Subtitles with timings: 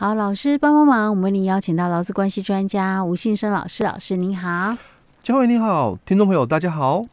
[0.00, 4.74] 好，老师帮帮忙，我们为您邀请到劳资关系专家吴信生老师，老师您好。
[5.22, 7.04] 嘉惠你好，听众朋友大家好。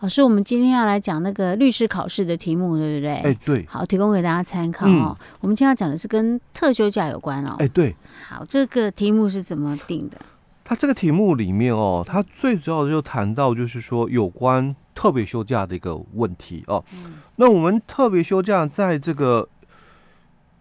[0.00, 3.14] 老师，我们今天要来讲那个律师考试的题目，对不对？
[3.18, 3.64] 哎，对。
[3.68, 5.16] 好，提供给大家参考哦。
[5.16, 7.54] 嗯、我们今天要讲的是跟特休假有关哦。
[7.60, 7.94] 哎，对。
[8.28, 10.18] 好，这个题目是怎么定的？
[10.64, 16.84] 它这个题目里面哦，它最主要的就谈到就是说有关特别休假的一个问题哦。
[16.92, 19.48] 嗯、那我们特别休假在这个。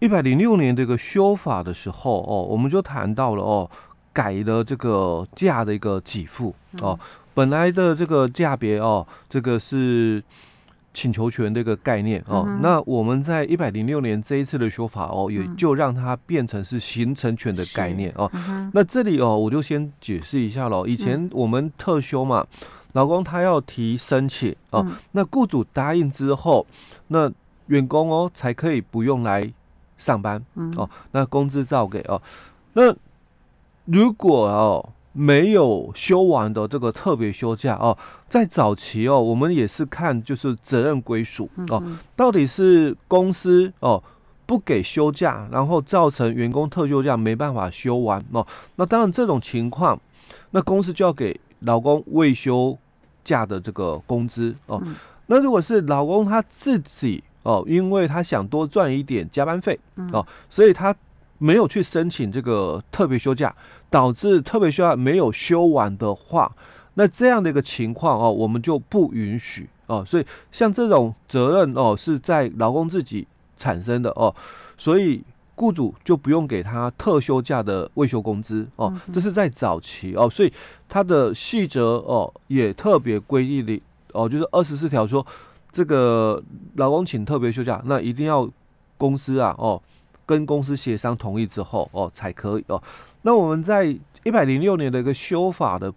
[0.02, 3.70] 一百零六年这个修法的时候哦，我们就谈到了哦，
[4.12, 7.00] 改了这个价的一个给付哦。
[7.36, 10.22] 本来的这个价别哦，这个是
[10.92, 12.48] 请求权的一个概念哦。
[12.64, 18.30] 那我们在一百零六年这一次的修法哦，也就让它变成是形成权的概念哦。
[18.74, 20.88] 那这里哦，我就先解释一下喽。
[20.88, 22.44] 以前我们特休嘛，
[22.94, 26.66] 老公他要提申请哦，那雇主答应之后，
[27.10, 27.32] 那
[27.68, 29.54] 员工哦才可以不用来。
[30.02, 30.44] 上班
[30.76, 32.22] 哦，那工资照给哦。
[32.74, 32.94] 那
[33.86, 41.84] 如果哦没有休完的这个特别休假哦，在早期哦，我们也是看就是责任归属哦，
[42.16, 44.02] 到底是公司哦
[44.46, 48.46] 不给休假，然后造成员工特休假没办法休完哦。
[48.78, 50.00] 那当然这种情况，
[50.50, 52.78] 那公司就要给老公未休
[53.24, 54.82] 假的这个工资哦。
[55.28, 57.24] 那如果是老公他自己。
[57.44, 59.80] 哦，因为他想多赚一点加班费
[60.14, 60.96] 哦，所以他
[61.40, 63.56] 没有去申请这个特别休假，
[63.90, 66.52] 导致特别休假没有休完的话，
[66.94, 70.04] 那这样的一个情况哦，我们就不允许哦。
[70.06, 73.28] 所以像这种责任哦，是在劳工自己
[73.58, 74.36] 产生的哦，
[74.78, 75.24] 所以
[75.56, 78.94] 雇主就不用给他特休假的未休工资哦。
[79.12, 80.54] 这是在早期哦，所以
[80.88, 83.82] 他的细则哦也特别规定的
[84.12, 85.26] 哦，就是二十四条说。
[85.72, 86.44] 这个
[86.76, 88.50] 劳工请特别休假，那一定要
[88.98, 89.82] 公司啊哦，
[90.26, 92.82] 跟公司协商同意之后哦才可以哦。
[93.22, 93.86] 那我们在
[94.24, 95.94] 一百零六年的一个修法的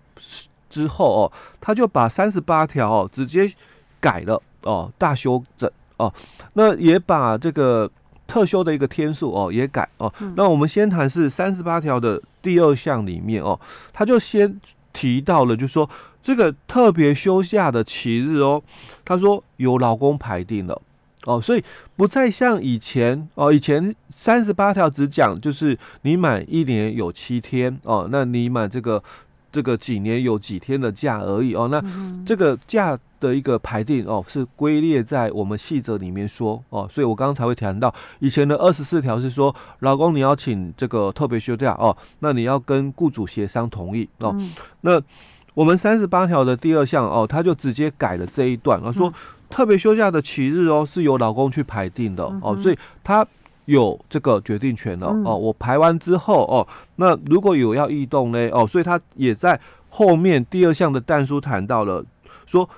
[0.70, 3.52] 之后哦，他就把三十八条哦直接
[4.00, 6.12] 改了哦，大修整哦。
[6.52, 7.90] 那也把这个
[8.26, 10.12] 特休的一个天数哦也改哦。
[10.36, 13.58] 那我们先谈是三十八条的第二项里面哦，
[13.92, 14.60] 他就先。
[14.94, 15.90] 提到了，就说
[16.22, 18.62] 这个特别休假的七日哦，
[19.04, 20.80] 他说有老公排定了。
[21.26, 21.64] 哦，所以
[21.96, 29.02] 不再像以前哦，以前三十八条只讲就是你满一年有七天哦，那你满这个
[29.54, 31.80] 这个几年有几天的假而已哦，那
[32.26, 44.36] 这个假的一个排定哦是归列在我们细则里面说哦，所以我刚刚才会谈到以前的二十四条是说老公你要请这个特别休假哦，那你要跟雇主协商同意哦。
[44.80, 45.00] 那
[45.54, 49.14] 我们三十八条的第二项哦，他就直接改了这一段，哦，说
[49.48, 53.24] 特别休假的起日哦是由老公去排定的哦，所以他
[53.66, 55.36] 有这个决定权了哦。
[55.36, 56.66] 我排完之后哦，
[56.96, 62.04] 那如果有要异动呢哦，所以他也在后面第二项的弹书谈到了
[62.46, 62.68] 说。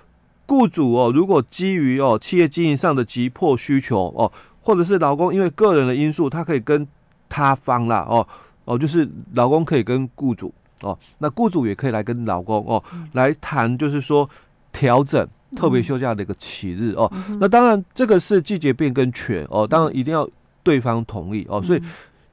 [0.48, 4.30] 雇主哦，如果基于哦企业经营上的急迫需求哦，
[4.62, 6.86] 或者是劳工因为个人的因素，他可以跟
[7.28, 8.24] 他方啦哦
[8.64, 12.80] 哦，就是劳工可以跟雇主哦，那雇主也可以来跟劳工哦
[13.14, 14.30] 来谈，就是说
[14.70, 15.26] 调整
[15.56, 17.12] 特别休假的一个起日哦。
[17.40, 20.28] 那当然这个是季节变更权哦，当然一定要
[20.66, 21.82] 对方同意哦，所以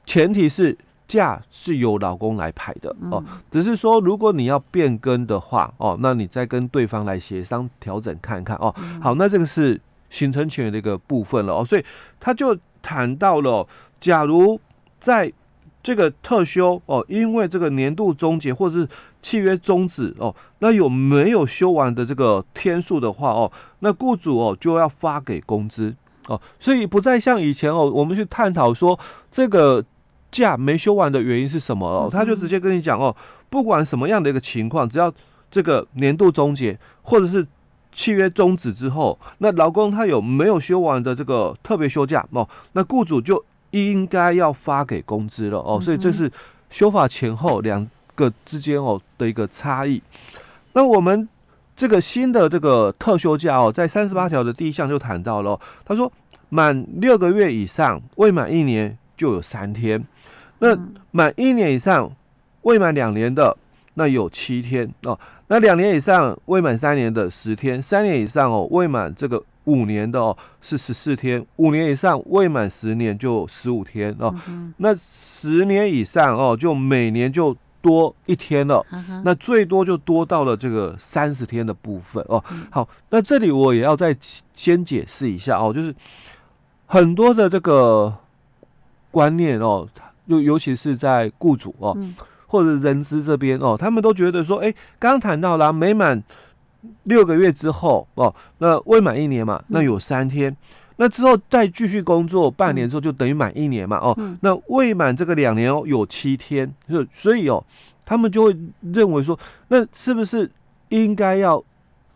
[0.04, 0.76] 前提是。
[1.06, 8.74] 假是由老公来排的哦，只是说如果你要变更的话哦，那你再跟对方来协商调整看看哦。
[9.02, 9.78] 好，那这个是
[10.08, 11.84] 形成权的一个部分了哦，所以
[12.18, 13.68] 他就谈到了，
[14.00, 14.58] 假如
[14.98, 15.30] 在
[15.82, 18.88] 这个特休哦，因为这个年度终结或者是
[19.20, 25.94] 契约终止哦，那有没有休完的这个天数的话哦，那雇主哦就要发给工资
[26.28, 28.98] 哦，所以不再像以前哦，我们去探讨说
[29.30, 29.84] 这个。
[30.34, 32.08] 假没休完的原因是什么哦？
[32.10, 33.14] 他就直接跟你讲哦，
[33.48, 35.12] 不管什么样的一个情况，只要
[35.48, 37.46] 这个年度终结或者是
[37.92, 42.48] 契约终止之后，那劳工他有没有休完的这个特别休假哦？
[42.72, 45.80] 那雇主就应该要发给工资了哦。
[45.80, 46.28] 所以这是
[46.68, 50.02] 修法前后两个之间哦的一个差异。
[50.72, 51.28] 那我们
[51.76, 56.10] 这个新的这个特休假哦，在三十八条的第一项就谈到了，他说
[56.48, 60.04] 满六个月以上未满一年就有三天。
[60.58, 60.78] 那
[61.10, 62.10] 满一年以上
[62.62, 63.56] 未满两年的，
[63.94, 65.18] 那有七天哦。
[65.48, 74.34] 那两年以上未满三年的十天，三年以上哦未满这个五年的哦是十四天，五年以上未满十年就十五天哦。
[74.78, 78.84] 那十年以上哦就每年就多一天了，
[79.22, 82.42] 那最多就多到了这个三十天的部分哦。
[82.70, 84.16] 好，那这里我也要再
[84.54, 85.94] 先解释一下哦，就是
[86.86, 88.14] 很多的这个
[89.10, 89.88] 观念哦。
[90.26, 92.14] 尤尤其是在雇主哦，嗯、
[92.46, 96.22] 或者人资这边哦，他们都觉得说，哎、欸，刚刚谈到了没满
[97.02, 100.50] 六个月之后哦，那未满一年嘛，那有三天。
[100.50, 100.56] 嗯
[100.96, 107.64] 那之后再继续工作半年之后，就等于满一年嘛，哦，嗯、那未满这个两年哦，有七天，就所以哦，
[108.06, 108.56] 他们就会
[108.92, 109.36] 认为说，
[109.68, 110.48] 那是不是
[110.90, 111.60] 应该要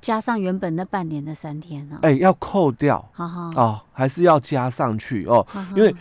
[0.00, 1.98] 加上原本那半年的三天呢？
[2.02, 5.94] 哎，要扣掉，好好哦，还是要加上去哦，好好因为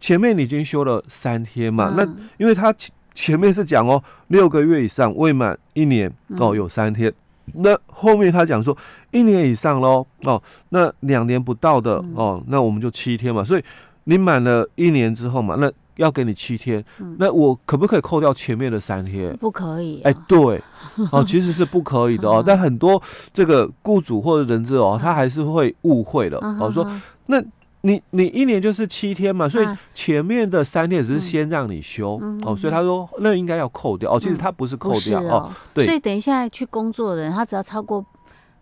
[0.00, 2.04] 前面你已经休了三天嘛，嗯、那
[2.38, 7.10] 因为他前前面是讲哦，六个月以上未满一年哦，有三天。
[7.10, 7.14] 嗯
[7.54, 8.74] 那后面他讲说
[9.10, 13.42] 一年以上喽哦，那两年不到的哦，那我们就七天嘛。
[13.42, 13.64] 所以
[14.04, 16.84] 你满了一年之后嘛，那要给你七天。
[17.18, 19.36] 那我可不可以扣掉前面的三天？
[19.36, 20.00] 不可以。
[20.02, 20.62] 哎，对
[21.10, 22.42] 哦，其实是不可以的哦。
[22.46, 23.02] 但很多
[23.32, 26.86] 这个雇主或者人资哦，他还是会误会的哦，说
[27.26, 27.42] 那。
[27.84, 38.06] 你你一年就是七天嘛，所以前面的三天只是先让你休、嗯、哦，所以他说那应该要扣掉哦，其实他不是扣掉、嗯、哦，哦，对，所以等一下去工作的人，他只要超过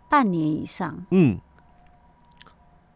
[0.09, 1.39] 半年以上，嗯，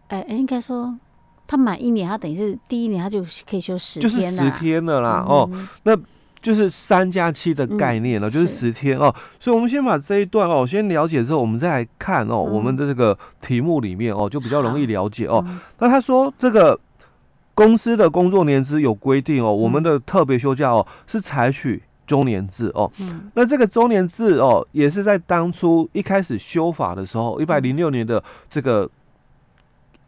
[0.08, 0.98] 哎哎、欸，应该说
[1.46, 5.50] 他满一年，他等于是第一年他就可以休十天，就是十天了啦、嗯、哦，
[5.84, 5.96] 那。
[6.44, 9.10] 就是三加七的概念了，嗯、就是十天哦。
[9.40, 15.42] 所以，我们先把这一段哦，先了解之后，我们再来看哦，嗯、我们的这个题目里面哦，就比较容易了解哦。
[15.48, 16.78] 嗯、那他说，这个
[17.54, 22.92] 公司的工作年资有规定哦，嗯、我们的特别休假哦是采取周年制哦。
[22.98, 28.86] 嗯、那这个周年制哦，也是在当初一开始修法的时候，一百零六年的这个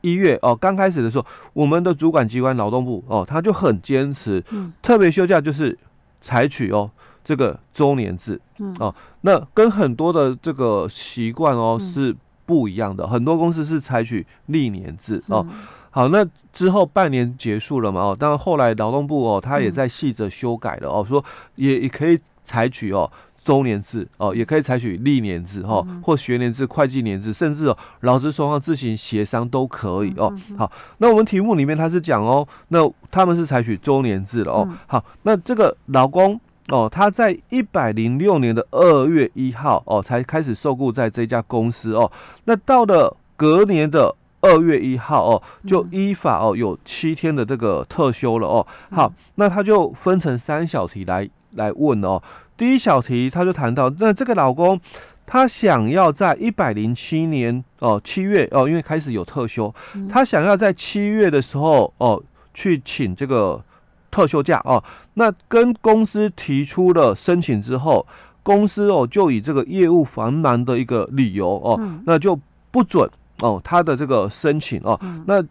[0.07, 5.77] 一月哦，刚开始的时候，我们的主管机关劳动部哦，他就很坚持，嗯、特别休假就是。
[6.19, 6.91] 采取哦
[7.23, 13.07] 这个周年制，嗯哦，那跟很多的这个习惯哦是不一样的。
[13.07, 15.47] 很多公司是采取历年制哦。
[15.91, 21.25] 好，那之后半年结束了嘛哦，当然后来劳动部哦他也在细则修改了哦，说
[21.55, 23.09] 也也可以采取哦
[23.47, 30.37] 周年制哦，也可以采取历年制哦，或学年制、会计年制，甚至哦劳资双方自行协商都可以哦。
[30.59, 34.69] 好，那我们题目里面他是讲哦，那他们是采取周年制了哦。
[34.89, 36.41] 好，那这个老公。
[36.69, 42.11] 哦，他在一百零六年的二月一号哦，才开始受雇在这家公司哦。
[42.47, 48.67] 那到了隔年的二月一号哦，就依法哦有七天的这个特休了哦。
[48.91, 52.23] 好，那他就分成三小题来来问哦。
[52.57, 54.81] 第一小题他就谈到，那这个老公
[55.25, 59.75] 他想要在一百零七年哦七月哦，因为开始有特休，
[60.09, 62.23] 他想要在七月的时候哦
[62.53, 63.63] 去请这个。
[64.09, 64.83] 特休假哦，
[65.15, 68.07] 那跟公司提出了申请之后，
[68.43, 72.39] 公司哦就以这个业务繁忙的一个理由哦，嗯、那就
[72.71, 73.11] 不准
[73.41, 74.99] 哦他的这个申请哦。
[75.03, 75.45] 嗯、那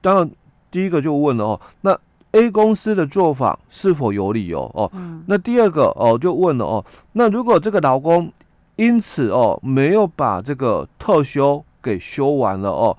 [0.00, 0.30] 当然
[0.70, 1.98] 第一个就问了哦，那
[2.36, 4.90] A 公司的做法是否有理由哦？
[4.92, 8.30] 嗯、那第二个哦就问了哦，那如果这个劳工
[8.76, 12.94] 因此哦没有把这个特休给休完了哦，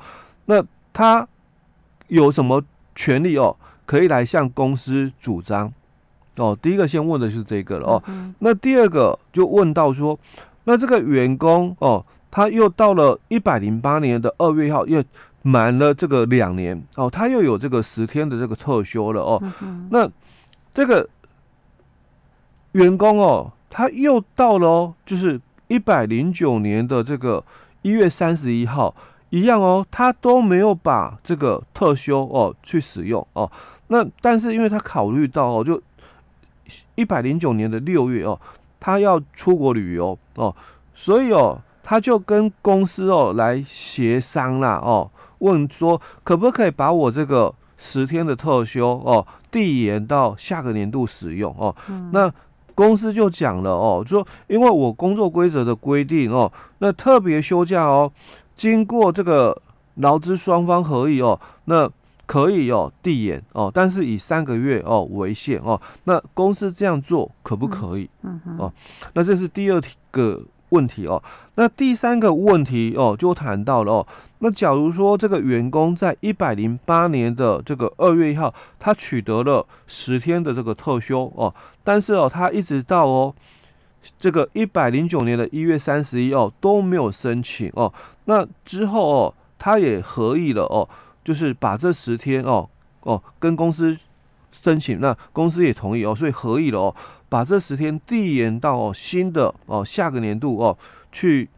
[0.46, 1.28] 那他
[2.08, 2.64] 有什么
[2.96, 3.56] 权利哦？
[3.86, 5.72] 可以来向公司主张
[6.38, 6.58] 哦。
[6.60, 8.04] 第一个先问的是这个了哦。
[8.08, 10.18] 嗯、那第二个就问到说，
[10.64, 15.04] 那这个员工哦，他又到了一百零八年的二月一号，又
[15.42, 19.42] 满了这个两年哦，他又有这个十天的这个特休了哦。
[19.62, 20.10] 嗯、那
[20.74, 21.08] 这个
[22.74, 27.44] 员工哦，他又到了哦，就是一百零九年的这个
[27.82, 28.94] 一月三十一号，
[29.30, 33.50] 一样哦，他都没有把这个特休哦去使用哦。
[33.88, 35.82] 那但是因为他考虑到哦，就
[36.96, 38.38] 一百零九年的六月哦，
[38.82, 40.54] 他要出国旅游哦，
[40.94, 51.74] 所以哦，他就跟公司哦来协商啦哦，问说可不可以把我这个十天的特休哦递延到下个年度使用哦。
[51.88, 52.30] 嗯、那
[52.76, 58.12] 公司就讲了哦，说因为我工作规则的规定哦，那特别休假哦，
[58.58, 59.62] 经过这个
[59.96, 61.90] 劳资双方合议哦，那。
[62.28, 65.80] 可以哦，递延哦，但是以三个月哦为限哦。
[66.04, 68.10] 那公司这样做可不可以？
[68.24, 68.74] 嗯嗯哦，
[69.14, 71.22] 那这是第二个问题哦。
[71.56, 74.08] 那第三个问题哦，就谈到了哦。
[74.40, 83.34] 那假如说这个员工在一百零八年的这个二月一号，他取得了十天的这个特休哦，但是哦，他一直到哦
[84.20, 87.92] 这个一百零九年的一月三十一哦都没有申请哦。
[88.26, 90.88] 那之后哦，他也合意了哦。
[91.24, 92.70] 就是把这十天哦
[93.02, 93.98] 哦跟公司
[94.52, 96.96] 申请，那公司也同意哦，所以合意了哦，
[97.30, 100.78] 把这十天递延到哦新的哦下个年度哦
[101.12, 101.50] 去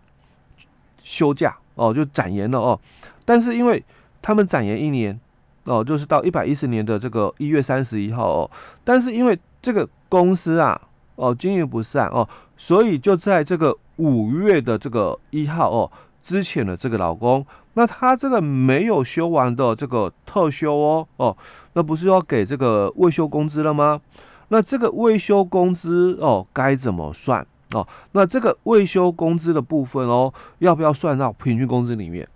[1.04, 2.80] 休假哦就展延了哦，
[3.24, 3.84] 但是因为
[4.22, 5.18] 他们展延一年
[5.64, 8.52] 哦，就是到一百一十年的这个一月三十一号哦，
[8.84, 10.80] 但是因为这个公司啊，
[11.16, 12.28] 哦经营不善哦，
[12.58, 15.92] 所以就在这个五月的这个一号哦，
[16.22, 17.46] 之前的这个老公。
[17.76, 21.38] 那他这个没有休完的这个特休哦哦，
[21.74, 24.02] 那不是要给这个未休工资了吗？
[24.50, 27.88] 那这个未休工资哦该怎么算哦？
[28.14, 32.28] 那这个未休工资的部分哦，要不要算到平均工资里面？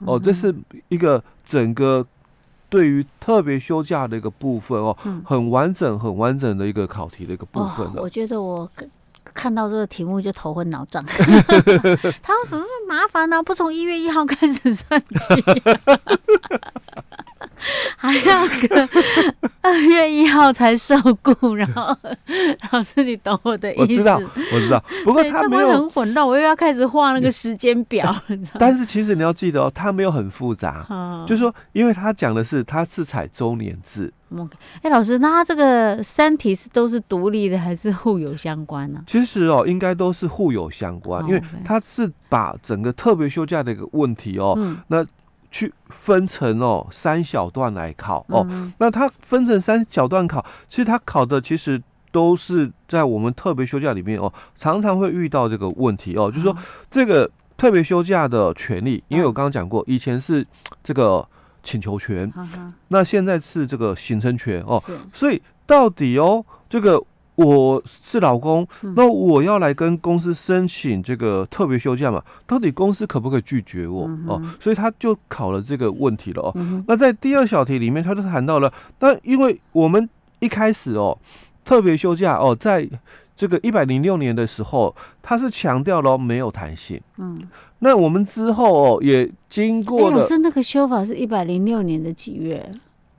[0.00, 0.54] 哦，这是
[0.88, 2.06] 一个整个
[2.68, 8.02] 对于特别休假的一个部分哦，很完整、很完整的一个考题的一个部分的。
[8.02, 8.68] 我觉得我
[9.36, 11.04] 看到这个题目就头昏脑胀。
[12.22, 13.40] 他说什么麻烦呢？
[13.42, 15.44] 不从一月一号开始算起，
[17.96, 18.88] 还要个
[19.62, 21.96] 二月一号才受雇，然后
[22.70, 23.82] 老师，你懂我的意思？
[23.82, 24.20] 我知道，
[24.52, 24.84] 我知道。
[25.04, 28.14] 不过他没有很混乱，我又要开始画那个时间表。
[28.58, 30.86] 但是其实你要记得哦，他没有很复杂，
[31.26, 34.12] 就是说，因为他讲的是他是采周年制。
[34.82, 39.00] 哎，老师，那他这个三体是都是独立的还是互有相关呢？
[39.06, 44.58] 其实哦，应该都是互有相关，因为他是把整个特别休假的一个问题哦，
[44.88, 45.04] 那。
[45.50, 48.24] 去分成哦三小段来考。
[48.28, 56.56] 哦，嗯、那它分成三小段考，其实它考的其实都是在我们特别休假里面哦，常常会遇到这个问题哦，就是说
[56.90, 60.46] 这个特别休假的权利，因为我刚刚讲过，以前是
[60.82, 61.26] 这个
[61.62, 62.32] 请求权，
[62.88, 67.02] 那现在是这个形成权哦，所以到底哦这个。
[67.36, 72.22] 我是老公，那我要来跟公司申请这个特别休假嘛？
[72.46, 74.40] 到底公司可不可以拒绝我哦？
[74.58, 76.84] 所以他就考了这个问题了哦。
[76.88, 81.18] 那在第二小题里面，他就谈到了，那因为我们一开始哦，
[81.62, 82.88] 特别休假哦，在
[83.36, 86.98] 这个一百零六年的时候，他是强调了没有弹性。
[87.18, 87.38] 嗯，
[87.80, 92.72] 那我们之后哦，也经过了，是那个修法是一百零六年的几月？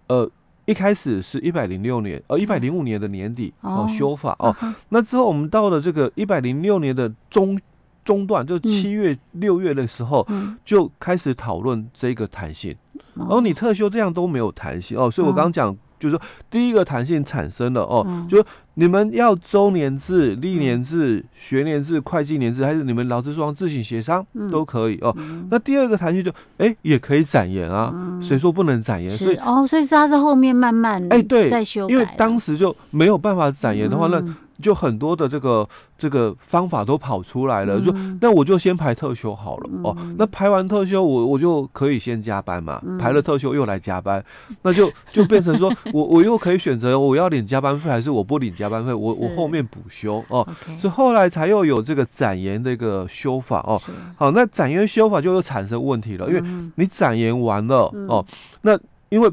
[0.08, 0.28] 呃。
[0.68, 4.56] 一开始是一百零六年，呃，一百零五年的年底哦，修法哦。
[4.90, 7.60] 那之后我们到了这个一百零六年的中
[8.06, 10.28] 中段，就七月六月的时候，
[10.64, 12.76] 就开始讨论这个弹性。
[13.16, 15.76] 然后你特休这样都没有弹性哦，所以我刚刚讲。
[16.00, 18.38] 就是说，第一个弹性产生了哦，嗯、就
[18.80, 25.12] 你们要周年制、历年制、学年制、会计年制，还是你们劳资双方自行协商、嗯、都可以哦。
[25.18, 27.92] 嗯、那第二个弹性就，哎、欸，也可以展延啊，
[28.22, 29.10] 谁、嗯、说不能展延？
[29.10, 34.24] 所以哦，所以是它是后面慢慢哎对在修改，因为当时就没有办法展延的话，那。
[34.60, 35.70] 就很多的这个
[36.00, 39.96] 这个方法都跑出来了，说那我就先排特休好了哦。
[40.18, 42.82] 那排完特休，我我就可以先加班嘛。
[43.00, 44.26] 排了特休又来加班，
[44.64, 50.48] 那就就变成说 我我又可以选择我要领加班费还是我不领加班费，我我后面补休哦。
[50.80, 53.80] 所以后来才又有这个展延的一个修法哦。
[54.16, 58.26] 好，那展延修法就又产生问题了，因为你展延完了哦，
[58.62, 58.78] 那
[59.10, 59.32] 因为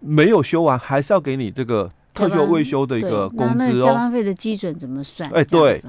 [0.00, 1.90] 没有修完，还是要给你这个。
[2.14, 5.28] 特休未休的一个工资哦，加班费的基准怎么算？
[5.30, 5.82] 哎，对，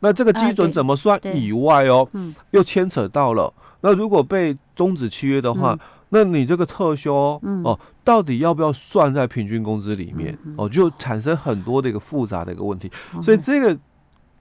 [0.00, 2.06] 那这个基准怎么算以外哦，
[2.50, 3.50] 又牵扯到了。
[3.80, 5.74] 那如果被终止契约的话，
[6.10, 10.38] 那你这个特休哦，到底要不要算在平均工资里面？
[10.56, 12.90] 哦，就产生很多的一个复杂的一个问题。
[13.22, 13.76] 所以这个。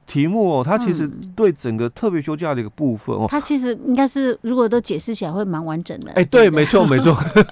[0.10, 6.12] 题目哦，它其实对整个特别休假的一个部分哦，它其实应该是如果都解释起来会蛮完整的。
[6.14, 7.12] 哎，对，没错，没错。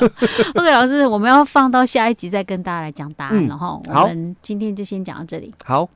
[0.57, 3.79] OK，老师，我们要放到下一集再跟大家来讲答案了哈。
[3.85, 5.53] 我们今天就先讲到这里。
[5.63, 5.87] 好。